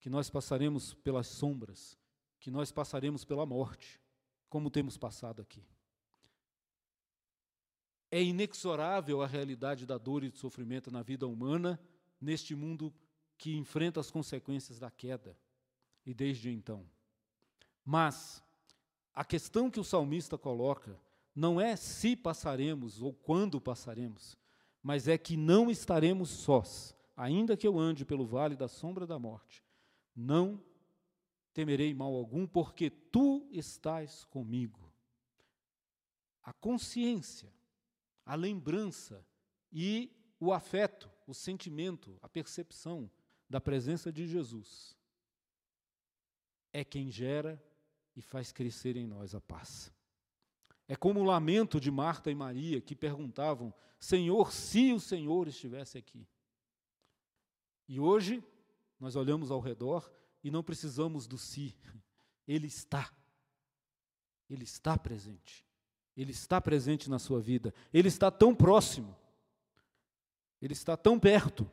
que 0.01 0.09
nós 0.09 0.31
passaremos 0.31 0.95
pelas 0.95 1.27
sombras, 1.29 1.99
que 2.39 2.53
nós 2.53 2.71
passaremos 2.71 3.25
pela 3.25 3.45
morte, 3.45 4.01
como 4.49 4.71
temos 4.71 4.97
passado 4.97 5.43
aqui. 5.43 5.65
É 8.11 8.21
inexorável 8.23 9.23
a 9.23 9.27
realidade 9.27 9.87
da 9.87 9.99
dor 9.99 10.25
e 10.25 10.31
do 10.31 10.37
sofrimento 10.37 10.91
na 10.91 11.03
vida 11.03 11.27
humana, 11.27 11.81
neste 12.21 12.57
mundo 12.57 12.93
que 13.39 13.57
enfrenta 13.57 14.01
as 14.01 14.11
consequências 14.11 14.79
da 14.79 14.91
queda, 14.91 15.39
e 16.05 16.13
desde 16.13 16.51
então. 16.51 16.85
Mas, 17.85 18.43
a 19.15 19.25
questão 19.25 19.71
que 19.71 19.81
o 19.81 19.85
salmista 19.85 20.37
coloca 20.37 21.01
não 21.35 21.61
é 21.61 21.77
se 21.77 22.17
passaremos 22.17 23.01
ou 23.01 23.15
quando 23.15 23.61
passaremos, 23.61 24.37
mas 24.83 25.07
é 25.07 25.17
que 25.17 25.37
não 25.37 25.71
estaremos 25.71 26.31
sós. 26.31 26.95
Ainda 27.17 27.57
que 27.57 27.67
eu 27.67 27.79
ande 27.79 28.05
pelo 28.05 28.27
vale 28.27 28.57
da 28.57 28.69
sombra 28.69 29.07
da 29.07 29.19
morte, 29.19 29.65
não 30.15 30.63
temerei 31.53 31.95
mal 31.95 32.15
algum, 32.15 32.47
porque 32.47 32.91
tu 32.91 33.49
estás 33.51 34.25
comigo. 34.25 34.93
A 36.43 36.53
consciência, 36.53 37.53
a 38.25 38.35
lembrança 38.35 39.25
e 39.73 40.13
o 40.41 40.53
afeto, 40.53 41.11
o 41.27 41.35
sentimento, 41.35 42.17
a 42.23 42.29
percepção 42.29 43.11
da 43.49 43.61
presença 43.61 44.13
de 44.13 44.27
Jesus 44.27 44.97
é 46.73 46.85
quem 46.85 47.11
gera 47.11 47.63
e 48.15 48.21
faz 48.21 48.53
crescer 48.53 48.97
em 48.97 49.07
nós 49.07 49.35
a 49.35 49.41
paz. 49.41 49.93
É 50.87 50.97
como 50.97 51.21
o 51.21 51.25
lamento 51.25 51.81
de 51.81 51.91
Marta 51.91 52.31
e 52.31 52.35
Maria 52.35 52.81
que 52.81 52.95
perguntavam: 52.95 53.73
Senhor, 53.99 54.53
se 54.53 54.93
o 54.93 55.01
Senhor 55.01 55.49
estivesse 55.49 55.97
aqui. 55.99 56.27
E 57.89 57.99
hoje 57.99 58.45
nós 59.01 59.17
olhamos 59.17 59.51
ao 59.51 59.61
redor 59.61 60.13
e 60.43 60.51
não 60.51 60.63
precisamos 60.63 61.27
do 61.27 61.39
si, 61.39 61.75
Ele 62.47 62.67
está. 62.67 63.11
Ele 64.49 64.65
está 64.65 64.97
presente. 64.97 65.65
Ele 66.17 66.33
está 66.33 66.61
presente 66.61 67.09
na 67.09 67.19
sua 67.19 67.41
vida. 67.41 67.73
Ele 67.93 68.09
está 68.09 68.31
tão 68.31 68.55
próximo. 68.55 69.17
Ele 70.61 70.73
está 70.73 70.97
tão 70.97 71.19
perto 71.21 71.71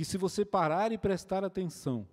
que 0.00 0.04
se 0.06 0.16
você 0.16 0.46
parar 0.46 0.92
e 0.92 0.96
prestar 0.96 1.44
atenção, 1.44 2.08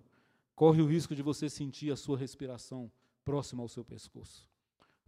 corre 0.54 0.82
o 0.82 0.86
risco 0.86 1.14
de 1.14 1.22
você 1.22 1.48
sentir 1.48 1.90
a 1.90 1.96
sua 1.96 2.18
respiração 2.18 2.92
próximo 3.24 3.62
ao 3.62 3.68
seu 3.68 3.82
pescoço. 3.82 4.46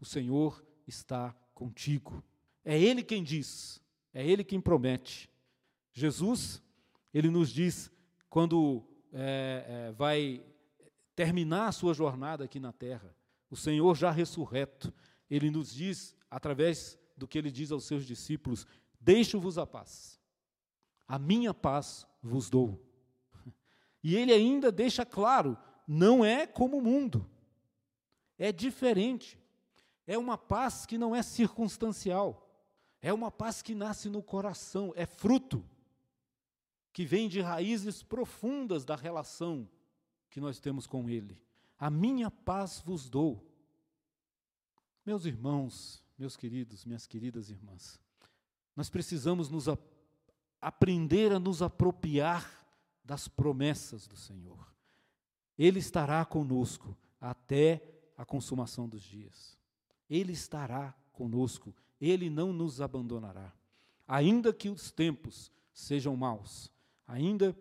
O 0.00 0.06
Senhor 0.06 0.64
está 0.86 1.36
contigo. 1.52 2.24
É 2.64 2.80
Ele 2.80 3.02
quem 3.02 3.22
diz, 3.22 3.82
é 4.14 4.26
Ele 4.26 4.42
quem 4.42 4.62
promete. 4.62 5.28
Jesus, 5.92 6.62
Ele 7.12 7.28
nos 7.28 7.50
diz, 7.50 7.90
quando 8.30 8.82
é, 9.12 9.66
é, 9.68 9.92
vai 9.92 10.42
terminar 11.14 11.68
a 11.68 11.72
sua 11.72 11.92
jornada 11.92 12.44
aqui 12.44 12.58
na 12.58 12.72
terra, 12.72 13.14
o 13.50 13.56
Senhor 13.56 13.94
já 13.94 14.10
ressurreto, 14.10 14.90
Ele 15.30 15.50
nos 15.50 15.70
diz, 15.70 16.16
através 16.30 16.98
do 17.14 17.28
que 17.28 17.36
Ele 17.36 17.50
diz 17.50 17.72
aos 17.72 17.84
seus 17.84 18.06
discípulos: 18.06 18.66
Deixo-vos 18.98 19.58
a 19.58 19.66
paz, 19.66 20.18
a 21.06 21.18
minha 21.18 21.52
paz 21.52 22.08
vos 22.22 22.48
dou. 22.48 22.80
E 24.02 24.16
Ele 24.16 24.32
ainda 24.32 24.72
deixa 24.72 25.04
claro: 25.04 25.58
não 25.86 26.24
é 26.24 26.46
como 26.46 26.78
o 26.78 26.82
mundo 26.82 27.28
é 28.40 28.50
diferente. 28.50 29.38
É 30.06 30.16
uma 30.16 30.38
paz 30.38 30.86
que 30.86 30.96
não 30.96 31.14
é 31.14 31.22
circunstancial. 31.22 32.48
É 33.02 33.12
uma 33.12 33.30
paz 33.30 33.60
que 33.60 33.74
nasce 33.74 34.08
no 34.08 34.22
coração, 34.22 34.92
é 34.96 35.06
fruto 35.06 35.64
que 36.92 37.04
vem 37.04 37.28
de 37.28 37.40
raízes 37.40 38.02
profundas 38.02 38.84
da 38.84 38.96
relação 38.96 39.68
que 40.28 40.40
nós 40.40 40.58
temos 40.58 40.86
com 40.86 41.08
Ele. 41.08 41.40
A 41.78 41.88
minha 41.88 42.30
paz 42.30 42.80
vos 42.80 43.08
dou. 43.08 43.46
Meus 45.06 45.24
irmãos, 45.24 46.04
meus 46.18 46.36
queridos, 46.36 46.84
minhas 46.84 47.06
queridas 47.06 47.48
irmãs, 47.48 47.98
nós 48.76 48.90
precisamos 48.90 49.48
nos 49.48 49.66
aprender 50.60 51.32
a 51.32 51.38
nos 51.38 51.62
apropriar 51.62 52.66
das 53.04 53.26
promessas 53.26 54.06
do 54.06 54.16
Senhor. 54.16 54.58
Ele 55.58 55.78
estará 55.78 56.24
conosco 56.24 56.96
até 57.20 57.82
a 58.16 58.24
consumação 58.24 58.88
dos 58.88 59.02
dias. 59.02 59.58
Ele 60.08 60.32
estará 60.32 60.94
conosco, 61.12 61.74
ele 62.00 62.28
não 62.28 62.52
nos 62.52 62.80
abandonará. 62.80 63.52
Ainda 64.06 64.52
que 64.52 64.68
os 64.68 64.90
tempos 64.90 65.50
sejam 65.72 66.16
maus, 66.16 66.70
ainda 67.06 67.56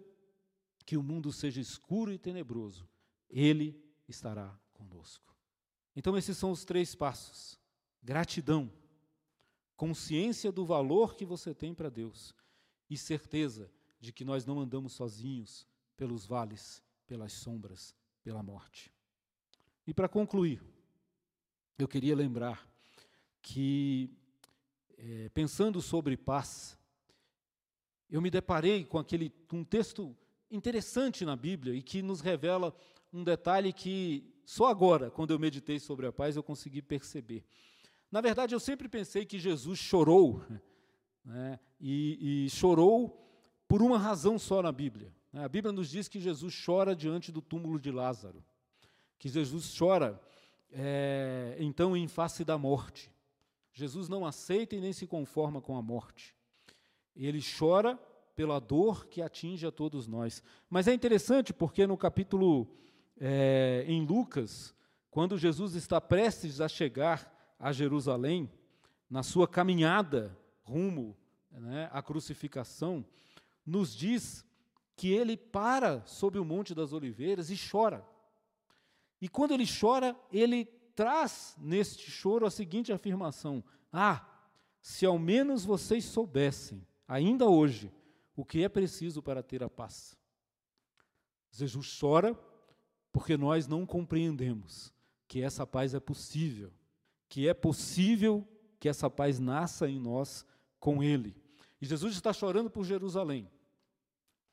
que 0.85 0.97
o 0.97 1.03
mundo 1.03 1.31
seja 1.31 1.61
escuro 1.61 2.11
e 2.11 2.17
tenebroso, 2.17 2.87
ele 3.29 3.79
estará 4.07 4.57
conosco. 4.73 5.35
Então, 5.95 6.17
esses 6.17 6.37
são 6.37 6.51
os 6.51 6.65
três 6.65 6.95
passos: 6.95 7.59
gratidão, 8.01 8.71
consciência 9.77 10.51
do 10.51 10.65
valor 10.65 11.15
que 11.15 11.25
você 11.25 11.53
tem 11.53 11.73
para 11.73 11.89
Deus 11.89 12.33
e 12.89 12.97
certeza 12.97 13.71
de 13.99 14.11
que 14.11 14.25
nós 14.25 14.45
não 14.45 14.59
andamos 14.59 14.93
sozinhos 14.93 15.67
pelos 15.95 16.25
vales, 16.25 16.81
pelas 17.05 17.33
sombras, 17.33 17.95
pela 18.23 18.41
morte. 18.41 18.91
E 19.85 19.93
para 19.93 20.07
concluir, 20.07 20.61
eu 21.77 21.87
queria 21.87 22.15
lembrar 22.15 22.67
que, 23.41 24.09
é, 24.97 25.29
pensando 25.29 25.81
sobre 25.81 26.15
paz, 26.15 26.77
eu 28.09 28.21
me 28.21 28.29
deparei 28.29 28.85
com 28.85 28.97
aquele 28.97 29.33
um 29.51 29.63
texto 29.63 30.15
interessante 30.49 31.23
na 31.25 31.35
Bíblia 31.35 31.73
e 31.73 31.81
que 31.81 32.01
nos 32.01 32.21
revela 32.21 32.75
um 33.11 33.23
detalhe 33.23 33.71
que 33.71 34.33
só 34.45 34.67
agora, 34.67 35.11
quando 35.11 35.31
eu 35.31 35.39
meditei 35.39 35.79
sobre 35.79 36.07
a 36.07 36.11
paz, 36.11 36.35
eu 36.35 36.43
consegui 36.43 36.81
perceber. 36.81 37.45
Na 38.11 38.21
verdade, 38.21 38.55
eu 38.55 38.59
sempre 38.59 38.89
pensei 38.89 39.25
que 39.25 39.37
Jesus 39.37 39.77
chorou 39.77 40.43
né, 41.23 41.59
e, 41.79 42.45
e 42.45 42.49
chorou 42.49 43.25
por 43.67 43.81
uma 43.81 43.97
razão 43.97 44.39
só 44.39 44.61
na 44.61 44.71
Bíblia. 44.71 45.13
Né. 45.31 45.43
A 45.43 45.49
Bíblia 45.49 45.71
nos 45.71 45.89
diz 45.89 46.07
que 46.07 46.19
Jesus 46.19 46.53
chora 46.65 46.95
diante 46.95 47.31
do 47.31 47.41
túmulo 47.41 47.79
de 47.79 47.91
Lázaro, 47.91 48.43
que 49.17 49.29
Jesus 49.29 49.77
chora, 49.77 50.19
é, 50.71 51.55
então, 51.59 51.95
em 51.95 52.07
face 52.07 52.43
da 52.43 52.57
morte. 52.57 53.11
Jesus 53.73 54.09
não 54.09 54.25
aceita 54.25 54.75
e 54.75 54.81
nem 54.81 54.93
se 54.93 55.07
conforma 55.07 55.61
com 55.61 55.77
a 55.77 55.81
morte. 55.81 56.35
Ele 57.15 57.39
chora 57.41 57.97
pela 58.35 58.59
dor 58.59 59.07
que 59.07 59.21
atinge 59.21 59.65
a 59.67 59.71
todos 59.71 60.07
nós. 60.07 60.41
Mas 60.69 60.87
é 60.87 60.93
interessante 60.93 61.53
porque 61.53 61.85
no 61.85 61.97
capítulo 61.97 62.67
é, 63.19 63.83
em 63.87 64.05
Lucas, 64.05 64.73
quando 65.11 65.37
Jesus 65.37 65.75
está 65.75 65.99
prestes 65.99 66.61
a 66.61 66.67
chegar 66.67 67.35
a 67.59 67.71
Jerusalém, 67.71 68.49
na 69.09 69.23
sua 69.23 69.47
caminhada 69.47 70.37
rumo 70.69 71.17
né, 71.51 71.89
à 71.91 72.01
crucificação, 72.01 73.03
nos 73.65 73.95
diz 73.95 74.45
que 74.95 75.11
ele 75.11 75.35
para 75.35 76.05
sob 76.05 76.37
o 76.37 76.45
Monte 76.45 76.75
das 76.75 76.93
Oliveiras 76.93 77.49
e 77.49 77.57
chora. 77.57 78.05
E 79.19 79.27
quando 79.27 79.53
ele 79.53 79.65
chora, 79.65 80.15
ele 80.31 80.65
traz 80.95 81.55
neste 81.57 82.11
choro 82.11 82.45
a 82.45 82.51
seguinte 82.51 82.91
afirmação: 82.91 83.63
Ah, 83.91 84.25
se 84.81 85.05
ao 85.05 85.17
menos 85.17 85.65
vocês 85.65 86.05
soubessem, 86.05 86.85
ainda 87.07 87.47
hoje, 87.47 87.91
o 88.35 88.45
que 88.45 88.63
é 88.63 88.69
preciso 88.69 89.21
para 89.21 89.43
ter 89.43 89.63
a 89.63 89.69
paz. 89.69 90.17
Jesus 91.51 91.97
chora 91.99 92.37
porque 93.11 93.35
nós 93.35 93.67
não 93.67 93.85
compreendemos 93.85 94.93
que 95.27 95.41
essa 95.41 95.65
paz 95.65 95.93
é 95.93 95.99
possível, 95.99 96.71
que 97.27 97.47
é 97.47 97.53
possível 97.53 98.47
que 98.79 98.87
essa 98.87 99.09
paz 99.09 99.39
nasça 99.39 99.89
em 99.89 99.99
nós 99.99 100.45
com 100.79 101.03
Ele. 101.03 101.35
E 101.81 101.85
Jesus 101.85 102.13
está 102.13 102.33
chorando 102.33 102.69
por 102.69 102.83
Jerusalém, 102.83 103.49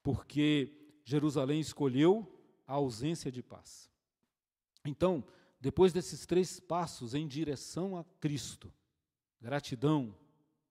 porque 0.02 0.72
Jerusalém 1.04 1.60
escolheu 1.60 2.26
a 2.66 2.74
ausência 2.74 3.30
de 3.30 3.42
paz. 3.42 3.90
Então, 4.84 5.24
depois 5.60 5.92
desses 5.92 6.26
três 6.26 6.60
passos 6.60 7.14
em 7.14 7.26
direção 7.26 7.96
a 7.96 8.04
Cristo, 8.20 8.72
gratidão, 9.40 10.14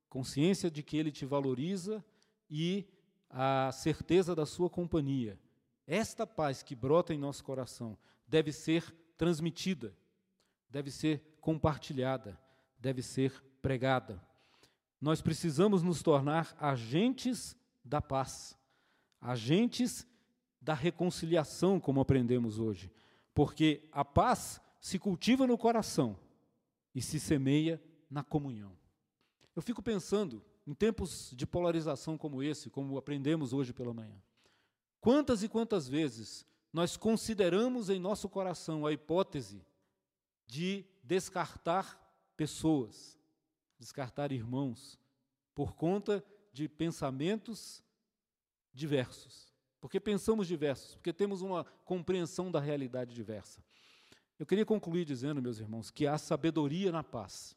consciência 0.10 0.70
de 0.70 0.84
que 0.84 0.98
Ele 0.98 1.12
te 1.12 1.26
valoriza 1.26 2.04
e 2.50 2.86
a 3.30 3.72
certeza 3.74 4.36
da 4.36 4.46
sua 4.46 4.70
companhia, 4.70 5.39
esta 5.88 6.26
paz 6.26 6.63
que 6.63 6.76
brota 6.76 7.13
em 7.13 7.18
nosso 7.18 7.44
coração 7.44 7.98
deve 8.28 8.52
ser 8.52 8.96
transmitida, 9.18 9.96
deve 10.70 10.89
ser 10.91 11.38
compartilhada, 11.41 12.39
deve 12.80 13.02
ser 13.02 13.44
pregada. 13.62 14.22
Nós 14.99 15.21
precisamos 15.21 15.84
nos 15.84 16.01
tornar 16.01 16.55
agentes 16.60 17.55
da 17.84 18.01
paz, 18.01 18.58
agentes 19.21 20.08
da 20.62 20.73
reconciliação, 20.73 21.79
como 21.79 22.01
aprendemos 22.01 22.58
hoje, 22.58 22.91
porque 23.34 23.88
a 23.91 24.03
paz 24.03 24.60
se 24.79 24.97
cultiva 24.97 25.45
no 25.45 25.58
coração 25.58 26.17
e 26.93 27.01
se 27.01 27.19
semeia 27.19 27.81
na 28.10 28.23
comunhão. 28.23 28.75
Eu 29.55 29.62
fico 29.62 29.81
pensando, 29.81 30.43
em 30.65 30.73
tempos 30.73 31.31
de 31.36 31.45
polarização 31.45 32.17
como 32.17 32.41
esse, 32.41 32.69
como 32.69 32.97
aprendemos 32.97 33.53
hoje 33.53 33.73
pela 33.73 33.93
manhã, 33.93 34.19
quantas 34.99 35.43
e 35.43 35.49
quantas 35.49 35.88
vezes 35.88 36.45
nós 36.73 36.97
consideramos 36.97 37.89
em 37.89 37.99
nosso 37.99 38.27
coração 38.27 38.86
a 38.86 38.91
hipótese 38.91 39.65
de 40.47 40.86
descartar 41.03 42.01
pessoas, 42.36 43.17
descartar 43.77 44.31
irmãos, 44.31 44.99
por 45.53 45.73
conta 45.75 46.23
de 46.51 46.67
pensamentos 46.67 47.83
diversos. 48.73 49.53
Porque 49.79 49.99
pensamos 49.99 50.47
diversos, 50.47 50.95
porque 50.95 51.13
temos 51.13 51.41
uma 51.41 51.63
compreensão 51.83 52.51
da 52.51 52.59
realidade 52.59 53.13
diversa. 53.13 53.63
Eu 54.38 54.45
queria 54.45 54.65
concluir 54.65 55.05
dizendo, 55.05 55.41
meus 55.41 55.59
irmãos, 55.59 55.89
que 55.89 56.07
há 56.07 56.17
sabedoria 56.17 56.91
na 56.91 57.03
paz. 57.03 57.55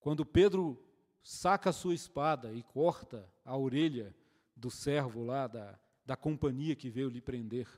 Quando 0.00 0.24
Pedro 0.24 0.82
saca 1.22 1.70
a 1.70 1.72
sua 1.72 1.94
espada 1.94 2.52
e 2.52 2.62
corta 2.62 3.30
a 3.44 3.56
orelha 3.56 4.14
do 4.56 4.70
servo 4.70 5.24
lá 5.24 5.46
da, 5.46 5.78
da 6.04 6.16
companhia 6.16 6.74
que 6.74 6.90
veio 6.90 7.08
lhe 7.08 7.20
prender, 7.20 7.68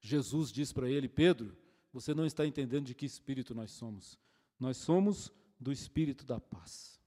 Jesus 0.00 0.50
diz 0.50 0.72
para 0.72 0.90
ele: 0.90 1.08
Pedro, 1.08 1.56
você 1.92 2.12
não 2.12 2.26
está 2.26 2.46
entendendo 2.46 2.86
de 2.86 2.94
que 2.94 3.06
espírito 3.06 3.54
nós 3.54 3.70
somos. 3.70 4.18
Nós 4.58 4.76
somos 4.76 5.32
do 5.62 5.72
espírito 5.72 6.24
da 6.24 6.40
paz. 6.40 7.00